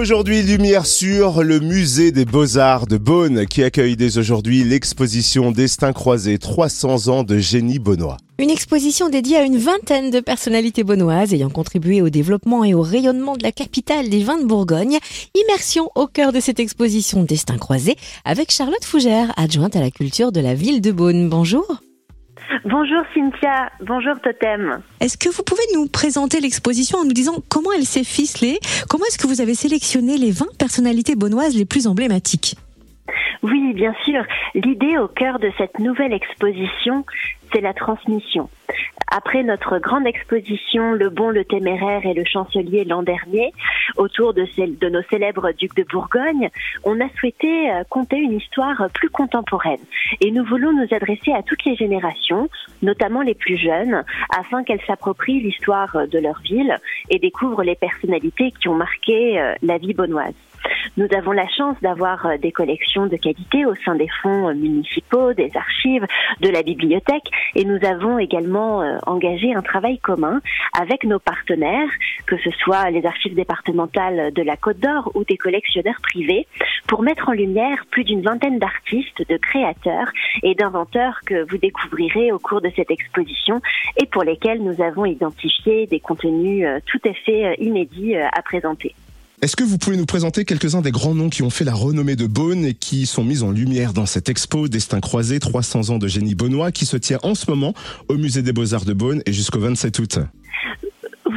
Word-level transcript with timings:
Aujourd'hui, 0.00 0.42
lumière 0.42 0.86
sur 0.86 1.42
le 1.42 1.60
musée 1.60 2.10
des 2.10 2.24
beaux-arts 2.24 2.86
de 2.86 2.96
Beaune 2.96 3.44
qui 3.44 3.62
accueille 3.62 3.96
dès 3.96 4.16
aujourd'hui 4.16 4.64
l'exposition 4.64 5.52
Destin 5.52 5.92
croisé 5.92 6.38
300 6.38 7.08
ans 7.08 7.22
de 7.22 7.36
génie 7.36 7.78
beaunois. 7.78 8.16
Une 8.38 8.48
exposition 8.48 9.10
dédiée 9.10 9.36
à 9.36 9.42
une 9.42 9.58
vingtaine 9.58 10.10
de 10.10 10.20
personnalités 10.20 10.84
beaunoises 10.84 11.34
ayant 11.34 11.50
contribué 11.50 12.00
au 12.00 12.08
développement 12.08 12.64
et 12.64 12.72
au 12.72 12.80
rayonnement 12.80 13.36
de 13.36 13.42
la 13.42 13.52
capitale 13.52 14.08
des 14.08 14.24
vins 14.24 14.40
de 14.40 14.46
Bourgogne. 14.46 14.98
Immersion 15.34 15.90
au 15.94 16.06
cœur 16.06 16.32
de 16.32 16.40
cette 16.40 16.60
exposition 16.60 17.22
Destin 17.22 17.58
croisé 17.58 17.96
avec 18.24 18.50
Charlotte 18.50 18.84
Fougère, 18.86 19.34
adjointe 19.36 19.76
à 19.76 19.80
la 19.80 19.90
culture 19.90 20.32
de 20.32 20.40
la 20.40 20.54
ville 20.54 20.80
de 20.80 20.92
Beaune. 20.92 21.28
Bonjour. 21.28 21.82
Bonjour 22.64 23.02
Cynthia, 23.14 23.70
bonjour 23.80 24.20
Totem. 24.20 24.82
Est-ce 25.00 25.16
que 25.16 25.28
vous 25.28 25.44
pouvez 25.44 25.62
nous 25.74 25.86
présenter 25.86 26.40
l'exposition 26.40 26.98
en 26.98 27.04
nous 27.04 27.12
disant 27.12 27.36
comment 27.48 27.70
elle 27.72 27.84
s'est 27.84 28.04
ficelée? 28.04 28.58
Comment 28.88 29.04
est-ce 29.04 29.18
que 29.18 29.28
vous 29.28 29.40
avez 29.40 29.54
sélectionné 29.54 30.18
les 30.18 30.32
20 30.32 30.58
personnalités 30.58 31.14
bonnoises 31.14 31.56
les 31.56 31.64
plus 31.64 31.86
emblématiques? 31.86 32.56
Oui, 33.42 33.72
bien 33.72 33.94
sûr. 34.04 34.24
L'idée 34.54 34.98
au 34.98 35.06
cœur 35.06 35.38
de 35.38 35.50
cette 35.58 35.78
nouvelle 35.78 36.12
exposition, 36.12 37.04
c'est 37.52 37.60
la 37.60 37.72
transmission. 37.72 38.50
Après 39.12 39.42
notre 39.42 39.78
grande 39.78 40.06
exposition 40.06 40.92
Le 40.92 41.10
Bon, 41.10 41.30
le 41.30 41.44
Téméraire 41.44 42.06
et 42.06 42.14
le 42.14 42.24
Chancelier 42.24 42.84
l'an 42.84 43.02
dernier, 43.02 43.52
autour 43.96 44.34
de, 44.34 44.46
nos 44.88 45.02
célèbres 45.10 45.50
ducs 45.52 45.74
de 45.74 45.82
Bourgogne, 45.82 46.48
on 46.84 47.00
a 47.00 47.08
souhaité 47.18 47.72
euh, 47.72 47.82
conter 47.90 48.18
une 48.18 48.34
histoire 48.34 48.88
plus 48.94 49.10
contemporaine. 49.10 49.80
Et 50.20 50.30
nous 50.30 50.44
voulons 50.44 50.72
nous 50.72 50.94
adresser 50.94 51.32
à 51.32 51.42
toutes 51.42 51.64
les 51.64 51.74
générations, 51.74 52.48
notamment 52.82 53.22
les 53.22 53.34
plus 53.34 53.56
jeunes, 53.56 54.04
afin 54.38 54.62
qu'elles 54.62 54.84
s'approprient 54.86 55.40
l'histoire 55.40 56.06
de 56.06 56.18
leur 56.20 56.40
ville 56.42 56.76
et 57.08 57.18
découvrent 57.18 57.64
les 57.64 57.74
personnalités 57.74 58.52
qui 58.60 58.68
ont 58.68 58.76
marqué 58.76 59.40
euh, 59.40 59.54
la 59.62 59.78
vie 59.78 59.94
bonnoise. 59.94 60.49
Nous 60.96 61.06
avons 61.16 61.32
la 61.32 61.48
chance 61.48 61.76
d'avoir 61.82 62.26
euh, 62.26 62.36
des 62.36 62.52
collections 62.52 63.06
de 63.06 63.16
qualité 63.16 63.64
au 63.64 63.74
sein 63.84 63.94
des 63.94 64.08
fonds 64.22 64.48
euh, 64.48 64.54
municipaux, 64.54 65.32
des 65.32 65.50
archives, 65.56 66.06
de 66.40 66.48
la 66.48 66.62
bibliothèque 66.62 67.28
et 67.54 67.64
nous 67.64 67.78
avons 67.86 68.18
également 68.18 68.82
euh, 68.82 68.98
engagé 69.06 69.54
un 69.54 69.62
travail 69.62 69.98
commun 69.98 70.40
avec 70.78 71.04
nos 71.04 71.18
partenaires, 71.18 71.88
que 72.26 72.36
ce 72.38 72.50
soit 72.50 72.90
les 72.90 73.06
archives 73.06 73.34
départementales 73.34 74.32
de 74.32 74.42
la 74.42 74.56
Côte 74.56 74.78
d'Or 74.78 75.10
ou 75.14 75.24
des 75.24 75.36
collectionneurs 75.36 76.00
privés, 76.02 76.46
pour 76.86 77.02
mettre 77.02 77.28
en 77.28 77.32
lumière 77.32 77.84
plus 77.90 78.04
d'une 78.04 78.22
vingtaine 78.22 78.58
d'artistes, 78.58 79.26
de 79.28 79.36
créateurs 79.36 80.10
et 80.42 80.54
d'inventeurs 80.54 81.20
que 81.24 81.48
vous 81.48 81.58
découvrirez 81.58 82.32
au 82.32 82.38
cours 82.38 82.60
de 82.60 82.70
cette 82.74 82.90
exposition 82.90 83.60
et 83.96 84.06
pour 84.06 84.24
lesquels 84.24 84.62
nous 84.62 84.82
avons 84.82 85.04
identifié 85.04 85.86
des 85.86 86.00
contenus 86.00 86.66
tout 86.86 87.00
à 87.08 87.12
fait 87.12 87.54
inédits 87.58 88.16
à 88.16 88.42
présenter. 88.42 88.94
Est-ce 89.42 89.56
que 89.56 89.64
vous 89.64 89.78
pouvez 89.78 89.96
nous 89.96 90.04
présenter 90.04 90.44
quelques-uns 90.44 90.82
des 90.82 90.90
grands 90.90 91.14
noms 91.14 91.30
qui 91.30 91.42
ont 91.42 91.48
fait 91.48 91.64
la 91.64 91.72
renommée 91.72 92.14
de 92.14 92.26
Beaune 92.26 92.62
et 92.66 92.74
qui 92.74 93.06
sont 93.06 93.24
mis 93.24 93.42
en 93.42 93.50
lumière 93.50 93.94
dans 93.94 94.04
cette 94.04 94.28
expo? 94.28 94.68
Destin 94.68 95.00
croisé 95.00 95.40
300 95.40 95.88
ans 95.88 95.98
de 95.98 96.06
génie 96.06 96.34
beaunois 96.34 96.72
qui 96.72 96.84
se 96.84 96.98
tient 96.98 97.18
en 97.22 97.34
ce 97.34 97.50
moment 97.50 97.72
au 98.08 98.18
musée 98.18 98.42
des 98.42 98.52
Beaux-Arts 98.52 98.84
de 98.84 98.92
Beaune 98.92 99.22
et 99.24 99.32
jusqu'au 99.32 99.60
27 99.60 99.98
août 99.98 100.18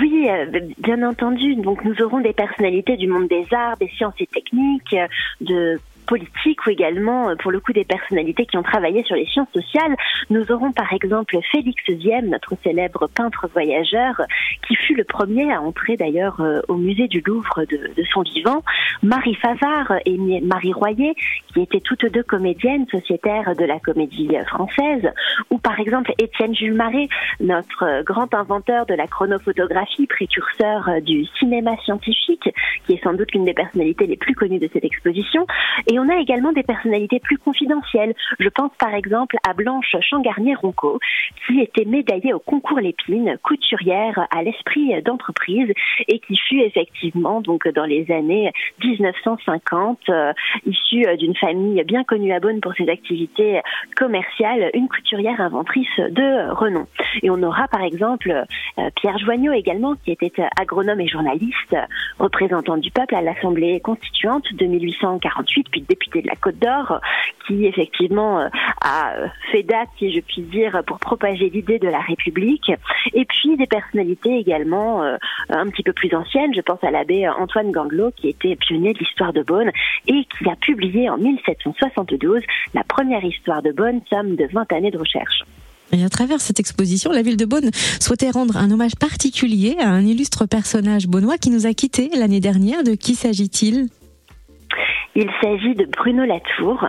oui, 0.01 0.27
euh, 0.27 0.59
bien 0.79 1.07
entendu. 1.07 1.55
Donc 1.55 1.85
nous 1.85 1.93
aurons 2.01 2.19
des 2.19 2.33
personnalités 2.33 2.97
du 2.97 3.07
monde 3.07 3.27
des 3.27 3.45
arts, 3.51 3.77
des 3.77 3.89
sciences 3.89 4.15
et 4.19 4.25
techniques, 4.25 4.95
de 5.39 5.79
politique 6.03 6.65
ou 6.65 6.69
également 6.69 7.29
euh, 7.29 7.35
pour 7.35 7.51
le 7.51 7.59
coup 7.59 7.73
des 7.73 7.85
personnalités 7.85 8.45
qui 8.45 8.57
ont 8.57 8.63
travaillé 8.63 9.03
sur 9.03 9.15
les 9.15 9.25
sciences 9.25 9.51
sociales. 9.53 9.95
Nous 10.29 10.51
aurons 10.51 10.71
par 10.71 10.91
exemple 10.93 11.37
Félix 11.51 11.83
Ziem, 11.89 12.27
notre 12.27 12.53
célèbre 12.63 13.07
peintre 13.07 13.47
voyageur, 13.51 14.21
qui 14.67 14.75
fut 14.75 14.95
le 14.95 15.03
premier 15.03 15.51
à 15.51 15.61
entrer 15.61 15.97
d'ailleurs 15.97 16.39
euh, 16.41 16.61
au 16.67 16.75
musée 16.75 17.07
du 17.07 17.21
Louvre 17.25 17.63
de, 17.69 18.03
son 18.13 18.21
vivant, 18.21 18.63
Marie 19.01 19.35
Favard 19.35 19.93
et 20.05 20.17
Marie 20.41 20.73
Royer, 20.73 21.15
qui 21.53 21.61
étaient 21.61 21.79
toutes 21.79 22.05
deux 22.05 22.23
comédiennes 22.23 22.85
sociétaires 22.89 23.55
de 23.55 23.65
la 23.65 23.79
comédie 23.79 24.29
française, 24.47 25.09
ou 25.49 25.57
par 25.57 25.79
exemple 25.79 26.13
Étienne 26.19 26.55
Jules 26.55 26.73
Marais, 26.73 27.08
notre 27.39 28.03
grand 28.03 28.33
inventeur 28.33 28.86
de 28.86 28.93
la 28.93 29.08
chronophotographie, 29.08 30.08
précurseur 30.08 31.02
du 31.02 31.25
cinéma 31.39 31.77
scientifique, 31.83 32.49
qui 32.86 32.93
est 32.93 33.03
sans 33.03 33.13
doute 33.13 33.31
l'une 33.33 33.45
des 33.45 33.53
personnalités 33.53 34.05
les 34.05 34.17
plus 34.17 34.36
connues 34.36 34.59
de 34.59 34.69
cette 34.71 34.86
exposition. 34.86 35.45
On 35.99 36.09
a 36.09 36.17
également 36.17 36.52
des 36.52 36.64
personnalités 36.64 37.20
plus 37.20 37.37
confidentielles. 37.37 38.14
Je 38.39 38.49
pense 38.49 38.71
par 38.77 38.93
exemple 38.93 39.37
à 39.48 39.54
Blanche 39.54 39.95
Changarnier-Ronco, 40.02 40.99
qui 41.48 41.59
était 41.61 41.86
médaillée 41.86 42.33
au 42.33 42.39
concours 42.39 42.80
Lépine, 42.80 43.37
couturière 43.43 44.27
à 44.36 44.43
l'esprit 44.43 45.02
d'entreprise 45.04 45.71
et 46.08 46.20
qui 46.20 46.37
fut 46.37 46.61
effectivement 46.61 47.42
donc 47.42 47.67
dans 47.67 47.86
les 47.86 48.11
années 48.11 48.52
1950, 48.83 49.99
euh, 50.09 50.33
issue 50.65 51.05
d'une 51.17 51.36
famille 51.36 51.83
bien 51.83 52.04
connue 52.04 52.33
à 52.33 52.39
Bonn 52.39 52.60
pour 52.61 52.73
ses 52.75 52.89
activités 52.89 53.61
commerciales, 53.95 54.70
une 54.73 54.87
couturière 54.87 55.39
inventrice 55.42 55.95
de 55.98 56.52
renom. 56.52 56.86
Et 57.21 57.30
on 57.30 57.42
aura 57.43 57.67
par 57.67 57.83
exemple 57.83 58.31
euh, 58.31 58.89
Pierre 58.95 59.17
Joignot 59.20 59.54
également, 59.54 59.95
qui 59.95 60.11
était 60.11 60.31
agronome 60.60 61.02
et 61.02 61.08
journaliste, 61.08 61.75
représentant 62.20 62.77
du 62.77 62.92
peuple 62.92 63.15
à 63.15 63.21
l'Assemblée 63.21 63.80
constituante 63.80 64.45
de 64.54 64.65
1848, 64.65 65.67
puis 65.71 65.83
député 65.88 66.21
de 66.21 66.27
la 66.27 66.36
Côte 66.36 66.58
d'Or, 66.60 66.99
qui 67.48 67.66
effectivement 67.66 68.39
euh, 68.39 68.48
a 68.82 69.14
fait 69.52 69.64
date, 69.64 69.89
si 69.98 70.14
je 70.14 70.20
puis 70.21 70.42
dire, 70.42 70.82
pour 70.86 70.99
propager 70.99 71.49
l'idée 71.49 71.80
de 71.80 71.88
la 71.88 71.99
République. 71.99 72.71
Et 73.14 73.26
puis 73.26 73.58
des 73.58 73.67
personnalités 73.67 74.38
également 74.38 75.04
euh, 75.04 75.17
un 75.49 75.67
petit 75.67 75.83
peu 75.83 75.93
plus 75.93 76.14
anciennes. 76.16 76.54
Je 76.55 76.61
pense 76.61 76.83
à 76.83 76.92
l'abbé 76.92 77.27
Antoine 77.27 77.72
Ganglot, 77.72 78.11
qui 78.11 78.30
était 78.30 78.55
pionnier 78.55 78.93
de 78.93 78.99
l'histoire 78.99 79.33
de 79.33 79.43
Beaune 79.43 79.72
et 80.08 80.26
qui 80.38 80.49
a 80.49 80.55
publié 80.55 81.10
en 81.10 81.17
1772 81.17 82.42
la 82.73 82.83
première 82.83 83.23
histoire 83.23 83.61
de 83.61 83.72
Beaune, 83.72 84.02
somme 84.10 84.36
de 84.36 84.48
20 84.52 84.72
années 84.73 84.92
de 84.92 84.98
recherche. 84.98 85.43
Et 85.93 86.04
à 86.04 86.10
travers 86.10 86.42
cette 86.42 86.60
exposition, 86.60 87.11
la 87.11 87.22
ville 87.22 87.38
de 87.38 87.45
Beaune 87.45 87.70
souhaitait 87.99 88.32
rendre 88.32 88.58
un 88.58 88.72
hommage 88.72 88.95
particulier 88.95 89.76
à 89.80 89.89
un 89.89 90.05
illustre 90.05 90.48
personnage 90.48 91.08
beaunois 91.08 91.38
qui 91.38 91.52
nous 91.52 91.67
a 91.67 91.73
quittés 91.73 92.10
l'année 92.17 92.39
dernière. 92.39 92.83
De 92.83 92.95
qui 92.95 93.14
s'agit-il? 93.14 93.89
Il 95.15 95.29
s'agit 95.41 95.75
de 95.75 95.85
Bruno 95.85 96.25
Latour, 96.25 96.87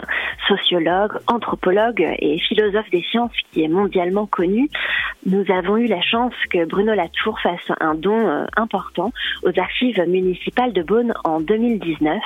sociologue, 0.49 1.13
anthropologue 1.27 2.07
et 2.19 2.39
philosophe 2.39 2.89
des 2.91 3.03
sciences 3.03 3.33
qui 3.53 3.63
est 3.63 3.69
mondialement 3.69 4.27
connu. 4.27 4.69
Nous 5.27 5.45
avons 5.51 5.77
eu 5.77 5.87
la 5.87 6.01
chance 6.01 6.35
que 6.51 6.65
Bruno 6.65 6.95
Latour 6.95 7.39
fasse 7.41 7.71
un 7.81 7.95
don 7.95 8.29
euh, 8.29 8.47
important 8.57 9.13
aux 9.43 9.59
archives 9.59 10.03
municipales 10.09 10.73
de 10.73 10.83
Beaune 10.83 11.13
en 11.25 11.41
2019. 11.41 12.23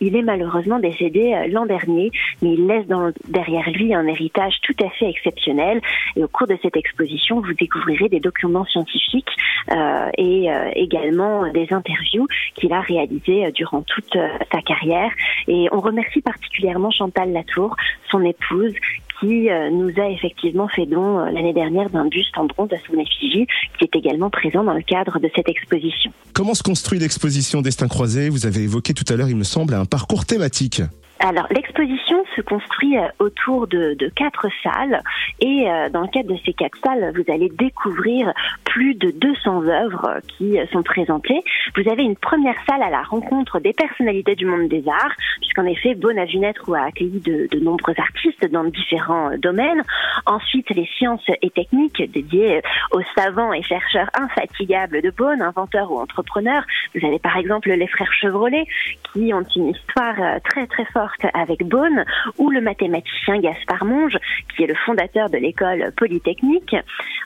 Il 0.00 0.16
est 0.16 0.22
malheureusement 0.22 0.78
décédé 0.78 1.34
euh, 1.34 1.46
l'an 1.48 1.66
dernier, 1.66 2.10
mais 2.42 2.54
il 2.54 2.66
laisse 2.66 2.86
derrière 3.28 3.70
lui 3.70 3.94
un 3.94 4.06
héritage 4.06 4.54
tout 4.62 4.76
à 4.84 4.90
fait 4.90 5.08
exceptionnel. 5.08 5.80
Et 6.16 6.24
au 6.24 6.28
cours 6.28 6.46
de 6.46 6.56
cette 6.62 6.76
exposition, 6.76 7.40
vous 7.40 7.54
découvrirez 7.54 8.08
des 8.08 8.20
documents 8.20 8.64
scientifiques 8.66 9.30
euh, 9.70 10.10
et 10.18 10.48
également 10.74 11.50
des 11.52 11.68
interviews 11.70 12.26
qu'il 12.54 12.72
a 12.72 12.80
réalisées 12.80 13.50
durant 13.52 13.82
toute 13.82 14.16
sa 14.52 14.60
carrière. 14.62 15.10
Et 15.48 15.68
on 15.72 15.80
remercie 15.80 16.20
particulièrement 16.20 16.90
Chantal 16.90 17.32
Latour, 17.32 17.76
son 18.10 18.22
épouse, 18.22 18.74
qui 19.20 19.50
euh, 19.50 19.70
nous 19.70 19.92
a 20.00 20.08
effectivement 20.10 20.68
fait 20.68 20.86
don 20.86 21.18
euh, 21.18 21.30
l'année 21.30 21.52
dernière 21.52 21.90
d'un 21.90 22.06
buste 22.06 22.36
en 22.36 22.46
bronze 22.46 22.70
à 22.72 22.76
son 22.86 22.98
effigie, 22.98 23.46
qui 23.78 23.84
est 23.84 23.96
également 23.96 24.30
présent 24.30 24.64
dans 24.64 24.74
le 24.74 24.82
cadre 24.82 25.18
de 25.18 25.30
cette 25.34 25.48
exposition. 25.48 26.12
Comment 26.32 26.54
se 26.54 26.62
construit 26.62 26.98
l'exposition 26.98 27.62
Destin 27.62 27.88
croisé? 27.88 28.28
Vous 28.28 28.46
avez 28.46 28.62
évoqué 28.62 28.94
tout 28.94 29.04
à 29.12 29.16
l'heure, 29.16 29.28
il 29.28 29.36
me 29.36 29.44
semble, 29.44 29.74
un 29.74 29.84
parcours 29.84 30.26
thématique. 30.26 30.82
Alors, 31.20 31.46
l'exposition 31.50 32.24
se 32.34 32.40
construit 32.40 32.98
euh, 32.98 33.06
autour 33.20 33.68
de, 33.68 33.94
de, 33.94 34.08
quatre 34.08 34.48
salles 34.62 35.00
et 35.40 35.70
euh, 35.70 35.88
dans 35.88 36.02
le 36.02 36.08
cadre 36.08 36.34
de 36.34 36.38
ces 36.44 36.52
quatre 36.52 36.76
salles, 36.84 37.12
vous 37.14 37.32
allez 37.32 37.48
découvrir 37.50 38.32
plus 38.64 38.94
de 38.94 39.10
200 39.12 39.68
œuvres 39.68 40.18
qui 40.26 40.58
euh, 40.58 40.66
sont 40.72 40.82
présentées. 40.82 41.40
Vous 41.76 41.88
avez 41.88 42.02
une 42.02 42.16
première 42.16 42.56
salle 42.68 42.82
à 42.82 42.90
la 42.90 43.02
rencontre 43.02 43.60
des 43.60 43.72
personnalités 43.72 44.34
du 44.34 44.44
monde 44.44 44.68
des 44.68 44.84
arts, 44.88 45.14
puisqu'en 45.40 45.64
effet, 45.66 45.94
Bonavunêtre 45.94 46.74
a 46.74 46.86
accueilli 46.86 47.20
de, 47.20 47.48
de, 47.50 47.60
nombreux 47.60 47.94
artistes 47.96 48.50
dans 48.50 48.64
différents 48.64 49.30
domaines. 49.38 49.82
Ensuite, 50.26 50.68
les 50.70 50.88
sciences 50.98 51.24
et 51.42 51.50
techniques 51.50 52.02
dédiées 52.10 52.60
aux 52.90 53.02
savants 53.16 53.52
et 53.52 53.62
chercheurs 53.62 54.10
infatigables 54.14 55.00
de 55.00 55.10
Beaune, 55.10 55.42
inventeurs 55.42 55.92
ou 55.92 55.98
entrepreneurs. 56.00 56.64
Vous 56.94 57.06
avez 57.06 57.20
par 57.20 57.36
exemple 57.36 57.70
les 57.70 57.86
frères 57.86 58.12
Chevrolet 58.12 58.66
qui 59.12 59.32
ont 59.32 59.46
une 59.56 59.68
histoire 59.68 60.16
très 60.44 60.66
très 60.66 60.84
forte 60.86 61.03
avec 61.34 61.64
Beaune, 61.64 62.04
ou 62.38 62.50
le 62.50 62.60
mathématicien 62.60 63.38
Gaspard 63.38 63.84
Monge, 63.84 64.18
qui 64.54 64.64
est 64.64 64.66
le 64.66 64.74
fondateur 64.74 65.30
de 65.30 65.38
l'école 65.38 65.92
polytechnique. 65.96 66.76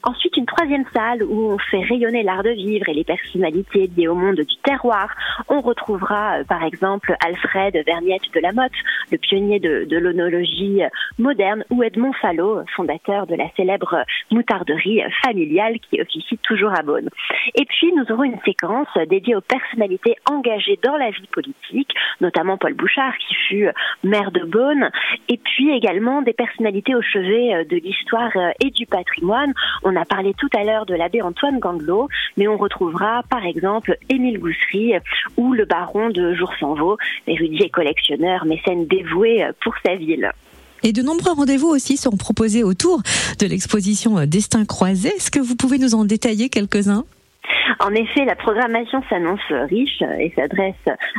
Ensuite, 0.03 0.37
une 0.37 0.47
troisième 0.47 0.85
salle 0.95 1.23
où 1.23 1.53
on 1.53 1.59
fait 1.59 1.83
rayonner 1.83 2.23
l'art 2.23 2.43
de 2.43 2.51
vivre 2.51 2.89
et 2.89 2.95
les 2.95 3.05
personnalités 3.05 3.91
liées 3.97 4.09
au 4.09 4.15
monde 4.15 4.37
du 4.37 4.57
terroir. 4.63 5.15
On 5.49 5.61
retrouvera, 5.61 6.39
euh, 6.39 6.45
par 6.45 6.63
exemple, 6.63 7.15
Alfred 7.25 7.75
Elisabeth 7.75 8.33
de 8.35 8.41
la 8.41 8.53
Motte, 8.53 8.73
le 9.11 9.19
pionnier 9.19 9.61
de, 9.61 9.85
de 9.85 9.97
l'onologie 9.97 10.81
moderne, 11.19 11.65
ou 11.71 11.83
Edmond 11.83 12.13
Fallot, 12.21 12.63
fondateur 12.77 13.27
de 13.27 13.35
la 13.35 13.49
célèbre 13.57 14.05
moutarderie 14.31 15.03
familiale 15.25 15.79
qui 15.81 16.01
officie 16.01 16.39
toujours 16.39 16.73
à 16.79 16.83
Beaune. 16.83 17.09
Et 17.55 17.65
puis, 17.65 17.93
nous 17.93 18.05
aurons 18.13 18.25
une 18.25 18.41
séquence 18.45 18.89
dédiée 19.09 19.37
aux 19.37 19.41
personnalités 19.41 20.17
engagées 20.31 20.79
dans 20.83 20.97
la 20.97 21.11
vie 21.11 21.29
politique, 21.33 21.91
notamment 22.21 22.57
Paul 22.57 22.75
Bouchard, 22.75 23.17
qui 23.19 23.35
fut 23.35 23.68
maire 24.05 24.31
de 24.31 24.41
Beaune, 24.45 24.91
et 25.29 25.39
puis 25.39 25.71
également 25.71 26.23
des 26.23 26.33
personnalités 26.33 26.95
au 26.95 27.03
chevet 27.03 27.65
de 27.65 27.77
l'histoire 27.77 28.33
et 28.61 28.71
du 28.71 28.87
patrimoine. 28.87 29.53
On 29.83 29.97
a 29.97 30.05
parlé 30.05 30.35
tout 30.37 30.49
à 30.57 30.65
l'heure 30.65 30.87
de 30.87 30.95
l'abbé 30.95 31.23
Antoine 31.23 31.59
Gandelot, 31.59 32.09
mais 32.37 32.49
on 32.49 32.57
retrouvera 32.57 33.23
par 33.29 33.45
exemple 33.45 33.97
Émile 34.09 34.39
Goussery 34.39 34.95
ou 35.37 35.53
le 35.53 35.65
baron 35.65 36.11
de 36.11 36.35
Jour-sans-Vaux, 36.35 36.99
érudit 37.27 37.65
et 37.65 37.71
collectionneur, 37.71 38.45
mécène 38.45 38.87
dévoué 38.87 39.45
pour 39.63 39.75
sa 39.85 39.95
ville. 39.95 40.31
Et 40.83 40.93
de 40.93 41.03
nombreux 41.03 41.33
rendez-vous 41.33 41.69
aussi 41.69 41.97
sont 41.97 42.17
proposés 42.17 42.63
autour 42.63 43.03
de 43.41 43.47
l'exposition 43.47 44.25
Destin 44.27 44.65
croisé. 44.65 45.09
Est-ce 45.09 45.31
que 45.31 45.41
vous 45.41 45.57
pouvez 45.57 45.79
nous 45.79 45.95
en 45.95 46.05
détailler 46.05 46.49
quelques-uns? 46.49 47.05
En 47.81 47.95
effet, 47.95 48.25
la 48.25 48.37
programmation 48.37 49.03
s'annonce 49.09 49.41
riche 49.51 50.03
et 50.19 50.33
s'adresse 50.37 50.75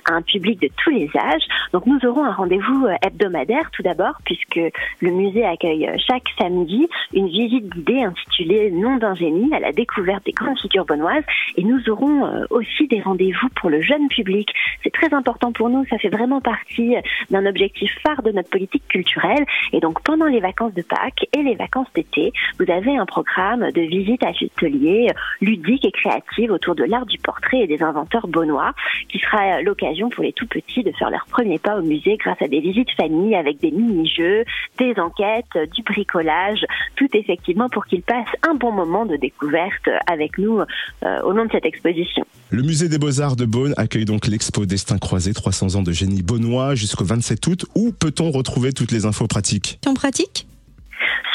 à 0.06 0.14
un 0.14 0.22
public 0.22 0.62
de 0.62 0.70
tous 0.84 0.90
les 0.90 1.10
âges. 1.16 1.44
Donc 1.74 1.86
nous 1.86 2.00
aurons 2.06 2.24
un 2.26 2.32
rendez-vous 2.32 2.88
hebdomadaire 3.02 3.70
tout 3.72 3.84
d'abord, 3.84 4.16
puisque 4.26 4.60
le 5.02 5.12
musée 5.12 5.46
accueille 5.46 5.90
chaque 6.08 6.28
samedi 6.40 6.88
une 7.14 7.28
visite 7.28 7.70
guidée 7.70 8.04
intitulée 8.04 8.72
Nom 8.72 8.98
d'un 8.98 9.16
génie 9.16 9.54
à 9.54 9.60
la 9.60 9.72
découverte 9.72 10.26
des 10.26 10.32
grandes 10.32 10.60
figures 10.60 10.86
bonnoises. 10.86 11.24
Et 11.56 11.64
nous 11.64 11.90
aurons 11.90 12.26
euh, 12.26 12.46
aussi 12.50 12.88
des 12.88 13.02
rendez-vous 13.02 13.50
pour 13.56 13.70
le 13.70 13.82
jeune 13.82 14.08
public. 14.08 14.50
C'est 14.84 14.94
très 14.94 15.14
important 15.14 15.52
pour 15.52 15.70
nous, 15.70 15.86
ça 15.90 15.98
fait 15.98 16.10
vraiment 16.10 16.42
partie 16.42 16.96
d'un 17.30 17.46
objectif 17.46 17.92
phare 18.04 18.22
de 18.24 18.32
notre 18.32 18.50
politique 18.50 18.88
culturelle. 18.88 19.46
Et 19.74 19.80
donc 19.80 20.02
pendant 20.04 20.26
les 20.26 20.40
vacances 20.40 20.74
de 20.74 20.82
Pâques 20.82 21.28
et 21.34 21.44
les 21.44 21.56
vacances 21.56 21.88
d'été, 21.94 22.32
vous 22.60 22.72
avez 22.72 22.98
un 22.98 23.06
programme 23.06 23.72
de 23.72 23.82
visite 23.82 24.24
à 24.24 24.30
ateliers 24.30 25.10
ludiques 25.42 25.86
et 25.86 25.92
créatifs 25.92 26.39
autour 26.48 26.76
de 26.76 26.84
l'art 26.84 27.06
du 27.06 27.18
portrait 27.18 27.60
et 27.60 27.68
des 27.68 27.82
inventeurs 27.84 28.28
bonnois, 28.28 28.74
qui 29.10 29.20
sera 29.20 29.62
l'occasion 29.62 30.10
pour 30.10 30.24
les 30.24 30.34
tout 30.34 30.48
petits 30.48 30.84
de 30.84 30.92
faire 30.92 31.10
leur 31.10 31.26
premier 31.26 31.60
pas 31.60 31.78
au 31.78 31.82
musée 31.82 32.18
grâce 32.18 32.42
à 32.42 32.48
des 32.48 32.60
visites 32.60 32.92
famille 32.96 33.36
avec 33.36 33.60
des 33.60 33.72
mini-jeux, 33.72 34.46
des 34.78 34.94
enquêtes, 34.98 35.72
du 35.74 35.84
bricolage, 35.84 36.66
tout 36.96 37.10
effectivement 37.14 37.70
pour 37.70 37.86
qu'ils 37.86 38.02
passent 38.02 38.28
un 38.48 38.54
bon 38.54 38.72
moment 38.72 39.06
de 39.06 39.16
découverte 39.16 39.90
avec 40.08 40.38
nous 40.38 40.60
euh, 40.60 41.22
au 41.24 41.32
long 41.32 41.46
de 41.46 41.52
cette 41.52 41.66
exposition. 41.66 42.24
Le 42.50 42.64
musée 42.64 42.90
des 42.90 42.98
Beaux-Arts 42.98 43.36
de 43.36 43.46
Beaune 43.46 43.74
accueille 43.78 44.06
donc 44.06 44.28
l'expo 44.28 44.66
Destin 44.66 44.98
croisé 44.98 45.34
300 45.34 45.76
ans 45.76 45.84
de 45.84 45.92
génie 45.92 46.24
bonnois 46.24 46.76
jusqu'au 46.76 47.06
27 47.06 47.46
août. 47.48 47.66
Où 47.76 47.92
peut-on 47.92 48.32
retrouver 48.32 48.74
toutes 48.74 48.92
les 48.92 49.06
infos 49.06 49.28
pratiques? 49.28 49.80
En 49.88 49.94
pratique? 49.94 50.49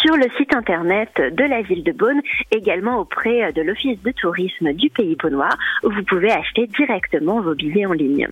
Sur 0.04 0.16
le 0.16 0.26
site 0.36 0.54
internet 0.54 1.10
de 1.16 1.44
la 1.44 1.62
ville 1.62 1.82
de 1.82 1.92
Beaune, 1.92 2.20
également 2.50 2.98
auprès 2.98 3.52
de 3.52 3.62
l'Office 3.62 3.98
de 4.02 4.10
tourisme 4.10 4.72
du 4.72 4.90
Pays 4.90 5.16
Beaunois, 5.16 5.48
où 5.82 5.90
vous 5.90 6.02
pouvez 6.02 6.30
acheter 6.30 6.66
directement 6.66 7.40
vos 7.40 7.54
billets 7.54 7.86
en 7.86 7.92
ligne. 7.92 8.28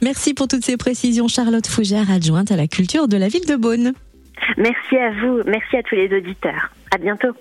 Merci 0.00 0.32
pour 0.32 0.46
toutes 0.46 0.64
ces 0.64 0.76
précisions, 0.76 1.26
Charlotte 1.26 1.66
Fougère, 1.66 2.10
adjointe 2.10 2.52
à 2.52 2.56
la 2.56 2.68
culture 2.68 3.08
de 3.08 3.16
la 3.16 3.28
ville 3.28 3.46
de 3.46 3.56
Beaune. 3.56 3.92
Merci 4.56 4.96
à 4.96 5.10
vous, 5.10 5.42
merci 5.46 5.76
à 5.76 5.82
tous 5.82 5.96
les 5.96 6.16
auditeurs. 6.16 6.70
À 6.94 6.98
bientôt. 6.98 7.34